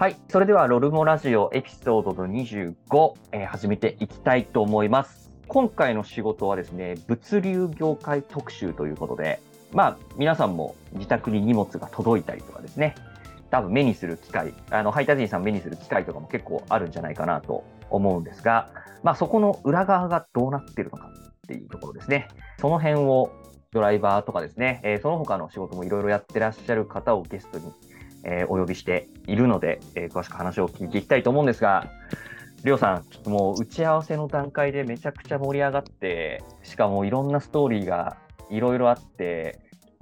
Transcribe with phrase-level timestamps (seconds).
[0.00, 0.16] はい。
[0.30, 5.28] それでは、ロルモラジオエピソードの25、えー始めていきたいと思います。
[5.46, 9.42] 今回の仕事はですね、物流業界特集ということで、
[9.74, 12.94] まあ、皆さんも自宅に荷物が届いたりとかですね、
[13.50, 18.70] 多分目にする機会、あの、配達員さん目にする機会とかも結構あるんじゃないかなと思うんですが、
[19.02, 22.28] まあ、そこの裏側がどうなってるのかっていうところですね。
[22.58, 23.32] その辺を
[23.70, 27.70] ドライバーとかですね、えーその他の仕事もいろいろやってらっしゃる方をゲストに
[28.24, 31.90] えーお呼びしているので、えー詳しく話を聞いていきたいと思うんですが、
[32.64, 38.18] りょうさん、ちょっともう打ち合わせの段階でめちゃくちゃ盛り上がって、しかもいろんなストーリーが
[38.50, 39.60] いろいろあって、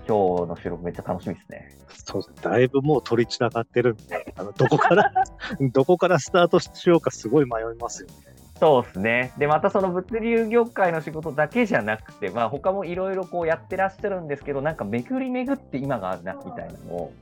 [0.09, 1.69] 今日の収録めっちゃ楽しみですね。
[1.89, 2.23] そう。
[2.43, 5.13] だいぶもう取り散らかってるんで、あのどこから、
[5.73, 8.15] どこからスタートしようかすごい迷いますよね。
[8.59, 9.33] そうですね。
[9.39, 17.13] で、またその物流業界の仕事だけじゃなくて、まあ他もいろいろこうやってらっしゃるんですけど、なんか巡り巡って今があるな、みたいなのを、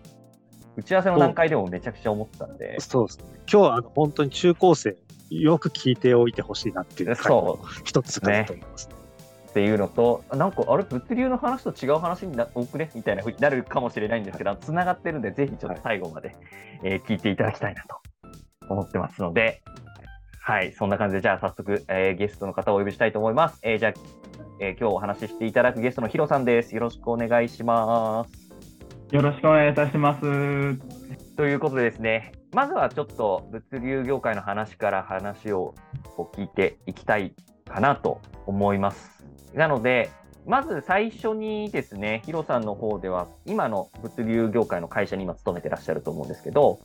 [0.77, 3.24] 打ち合わせの段階でもめちゃくちゃ思ったんで、そうですね。
[3.38, 4.96] 今日はあの本当に中高生、
[5.30, 8.97] よく聞いておいてほしいなっていう回の一つかなと思いますね。
[9.50, 16.36] っていうのと、なんか、あれ、物流の話と違う話にな多くねみたいなふうになるかもしれないんですけど、つながってるんで、ぜひちょっと最後まで、
[16.82, 17.97] えー聞いていただきたいなと
[18.69, 19.62] 思ってますので、
[20.42, 23.58] はい、そんな感じで、じゃあ早速、えーゲストの方をお呼びしたいと思います。
[23.62, 23.92] えーじゃあ、
[24.60, 26.74] えー今日お話ししていただくゲストのヒロさんです。
[26.74, 28.45] よろしくお願いします。
[29.12, 30.20] よろしくお願いいたします。
[31.36, 35.76] ということでですね、まずはちょっと物流業界の話から話を
[36.34, 37.32] 聞いていきたい
[37.68, 39.24] かなと思います。
[39.54, 40.10] なので、
[40.44, 46.80] まず最初にですね、ヒロさんの方では、今の物流業界の会社に今勤めてらっしゃると思うんですけど、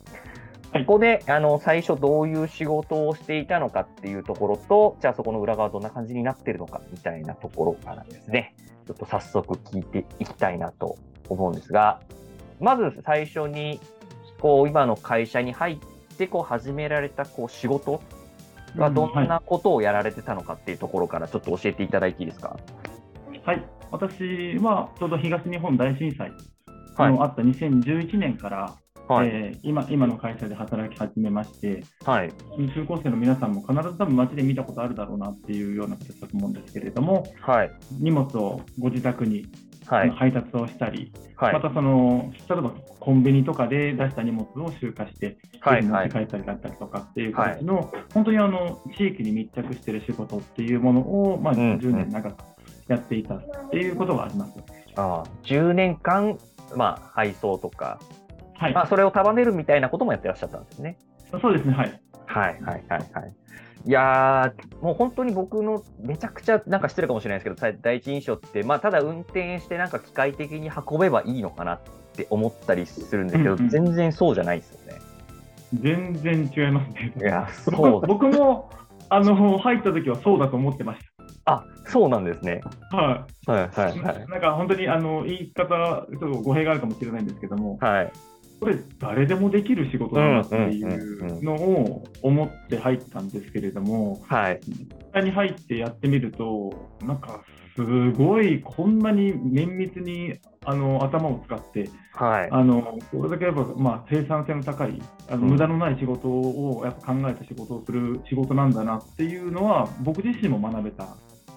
[0.72, 8.54] はいここであの最初どういう仕事をしていたのかっていうところと、じゃあそこの裏側どんな感じになってるのかみたいなところからですね、
[8.86, 10.96] ちょっと早速聞いていきたいなと
[11.28, 12.00] 思うんですが、
[12.60, 13.80] まず最初に
[14.40, 18.02] こう今の会社に入ってこう始められたこう仕事
[18.76, 22.56] はどんなことをやられてたのかっていうところからちょっと教えていただいていいですか？
[23.44, 26.32] はい、私はちょうど東日本大震災
[26.96, 27.12] はい。
[27.12, 28.74] のあった2011年から、
[29.08, 32.32] はい、えー今今の会社で働き始めまして、はい、
[32.74, 39.46] 中高生の皆さんも必ず多分街で見たことあるだろうなっていうような形だと思うんですけれども、はい、荷物をご自宅に
[39.86, 41.52] はい、配達をしたり、はい。
[41.52, 42.70] ま、たその例えば
[43.00, 52.42] コンビニとかで出した荷物を集荷して、はい、持はい、って帰ったりだったりとかっていう形の、本当にあの地域に密着している仕事っていうものを、まあ、うん10年長く
[52.88, 54.52] やっていたっていうことがあります。
[54.96, 56.38] ああ10年間、
[56.76, 57.98] まあ、配送とか、
[58.62, 60.96] はい、まあ、それを束ねるみたいなこともやってらっしゃったんですね。
[61.40, 62.00] そうですね、はい。
[62.26, 63.34] はい、はい、はい、はい。
[63.84, 71.80] いやー、もう本当に僕のめちゃくちゃなんか失礼かもしれないですけど、さ第一印象って、まあ、ただ運転してなんか機械的に運べばいいのかなっ
[72.14, 75.00] て思ったりするんですけど、うんうん全然そうじゃないですよね。
[75.80, 77.12] 全然違いますね。
[77.18, 78.06] いや、僕そうだ。
[78.06, 78.70] 僕も
[79.08, 81.00] あの入った時はそうだと思ってまし
[81.44, 82.60] あ、そうなんですね。
[82.90, 82.96] た。
[82.96, 84.00] ははい、はい、い。
[84.00, 84.26] はい。
[84.28, 88.12] なんか本当にあの言い方、ちょっと語弊があるかもしれないんですけども、はい、
[88.62, 97.42] これ、誰でもできる仕事だなっていうのを思って入ったんですけれども、はい、実際に入ってやってみると、なんか
[97.74, 102.48] すごい、こんなに綿密にあの頭を使って、はい。
[102.52, 111.08] あのこれだけやっぱ、まあ、生産性の高い、あのうん無駄のない仕事をやっぱ考えた仕事をする仕事なんだなっていうのは、僕自身も学べた。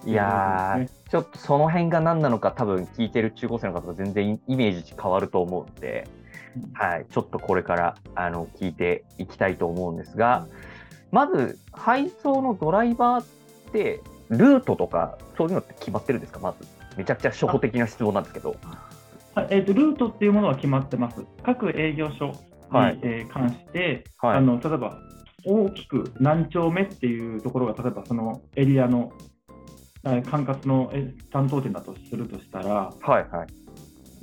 [0.04, 6.25] いやー、ちょっとその辺が何なのか、多分聞いてる中高生の方と全然イメージ変わると思うんで、うん
[6.74, 10.46] はい、ちょっとこれからあの聞いていきたいと思うんですが、
[11.10, 13.24] まず配送のドライバーっ
[13.72, 16.66] て、ルートとか、そういうのって決まってるんですか、まず。
[16.96, 18.56] めちゃくちゃ初歩的な質問なんですけど。
[19.34, 21.22] はいえーとルートっていうものは決まってます。
[21.42, 22.32] 各営業所に、
[22.70, 24.98] はいえー関して、はいあの例えば
[25.44, 29.12] 大きく何丁目っていうところが、例えばそのエリアの
[30.04, 33.46] えー管轄のえー担当店だとするとしたら、はいはい。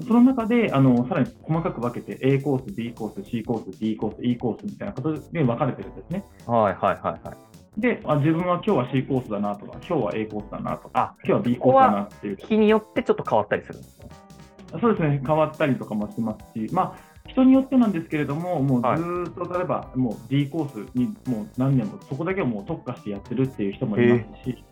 [0.07, 6.23] その中であのさらに細かく分けて A コース、B コース、C コース、D コース、E コースみたいな形で分かれてるんですね。
[6.47, 7.53] はいはいはいはい。
[7.81, 14.09] で、あ自分は今日は C コースだなとか、今日は A コースだなとか、あ、今日は B コースだなっていう、日によってちょっと変わったりするんですね。
[14.79, 24.63] そうですね、変わったりとかもしますし、まあ、人によってなんですけれども、もうずっと例えば、もう D コースにもう何年も、そこだけをもう特化してやってるっていう人もいますし、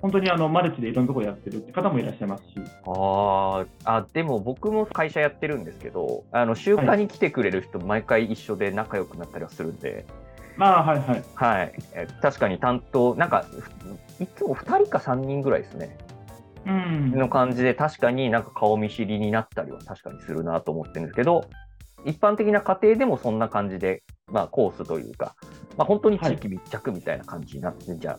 [0.00, 2.54] 本当にあのマルチでいろんなところやってるって方もいらっしゃいますし、
[2.86, 10.06] あーあ、でも僕も会社やってるんですけど、あの週間に来てくれる人、毎回一緒で仲良くなったりはするんで、
[10.56, 11.24] まあ、はいはい。
[11.34, 13.44] はい、え確かに担当、なんか、
[14.20, 15.96] いつも2人か3人ぐらいですね、
[16.66, 21.44] うん、の感じで、確かになんか顔見知りになったりは確かにするなと思ってるんですけど、
[22.04, 25.34] 一般的な家庭でもそんな感じでまあ、コースというか、
[25.76, 28.18] まあ、本当に地域密着みたいな感じになってんじゃ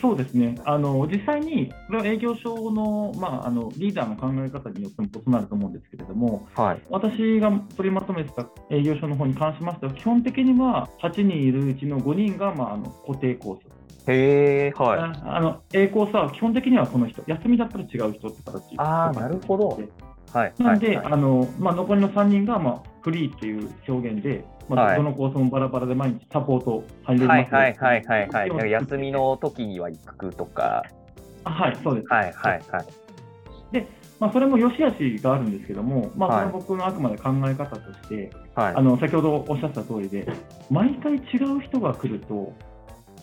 [0.00, 6.82] そうですね、あの実際に、これは営業所の,、まあ、あのリーダーの考え方によっても異なると思うんですけれども、はい。
[6.90, 14.98] 私が取りまとめてた営業所の方に関しましては、基本的には8人いるうちの5人が、まあ、あの固定コース、へえ、はい。
[14.98, 19.80] ああの A コースは基本的にはこの人、休みだったら違う人って形あーなるほど
[20.32, 20.54] はい。
[20.58, 24.44] なんで、はいあのまあ、残りの3人が、まあ、フリーっていう表現で、
[24.76, 28.70] まあはいどのコースもバラバラで毎日サポート入れますはいはいはいはいはい。
[28.70, 30.84] 休みの時には行くとか、
[31.44, 32.06] あはい、そうです。
[32.08, 32.86] はいはいはい。
[34.20, 38.82] まあ、それも良し悪しがあるんですけども、まあ、れは僕のあくまで考え方として、はいあ。
[38.82, 40.28] の先ほどおっしゃった通りで、
[40.70, 41.18] 毎回違
[41.56, 42.52] う人が来ると、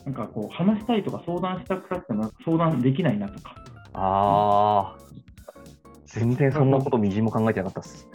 [0.06, 3.56] なんかこう話したいとか相談したくなっても相談できないなとか、
[3.94, 5.08] ああ。
[6.08, 8.10] 全然そんなことみじんも考えてなかったです。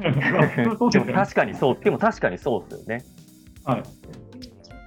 [0.90, 3.04] でも確かにそう、でも確かにそうですよね。
[3.64, 3.82] はい、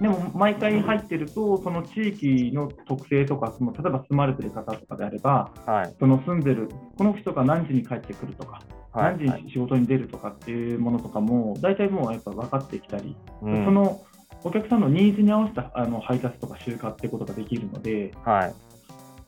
[0.00, 5.94] でも毎回入ってると、その地域の特性とか、その例えば住まれてる方とかであれば、はい。
[5.98, 6.68] その住んでる、
[6.98, 8.60] この人が何時に帰ってくるとか、
[8.92, 9.16] はい。
[9.16, 14.00] 何時に仕事に出るとかっていうものとかも、大体もうやっぱ分かってきたり、うんその
[14.46, 18.54] お客さんのニーズに合わせたあの配達とか集荷ってことができるので、はい。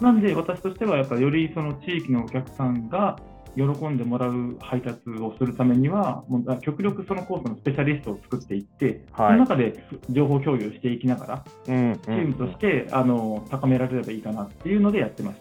[0.02, 3.18] なんで私としては、やっぱよりその地域のお客さんが
[3.56, 11.98] 喜んでもらう配達をするためには、もう極力そのコースのスペシャリストを作っていって、はいその中で情報共有していきながら、うん。
[12.04, 15.40] チームとして、あの高められればいいかなっていうのでやってます。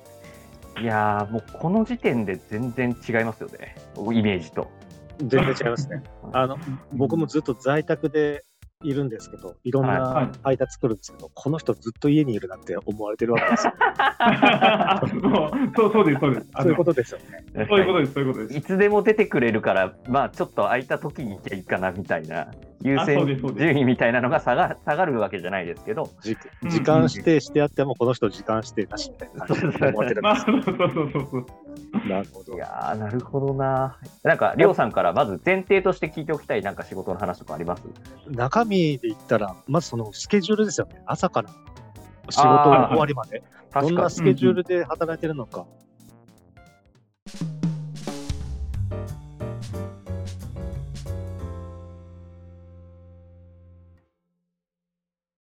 [0.82, 3.76] いやー、もうこの時点で全然違いますよね。
[3.98, 4.70] イメージと。
[5.20, 6.04] 全然違いますね。
[6.34, 6.58] あの、
[6.94, 8.44] 僕もずっと在宅で
[8.90, 13.74] いるんですけど、いろんはいな配達来るんですけど、この人ずっと家にいるなって思われてるわけですよ。
[15.76, 16.48] そうそうです、そうです。
[16.56, 17.66] そういうことですよね。
[17.68, 18.58] そういうことです、そういうことです。
[18.58, 22.48] いつでも出てくれるから、まあちょっと空いた時に行けばいいかなみたいな、
[22.82, 26.36] 優あ先順位みたいなのが下が下がるわけじゃないですけど、時
[26.82, 31.46] 間指定してあっても、この人時間指定なしみたいな感じで思われてるん まあ、ですそうそうそうそうそう。
[32.08, 32.58] なるほどい。
[32.58, 33.98] やー、なるほどな。
[34.24, 37.84] なんか、りょうさんからまず前提として聞いておきたい、なんか仕事の話とかあります？
[38.30, 41.02] 中身で言ったら、まずそのスケジュールですよね。
[41.06, 41.50] 朝から
[42.30, 43.44] 仕事終わりまで。
[43.74, 45.66] どんな確かスケジュールで働いてるのか。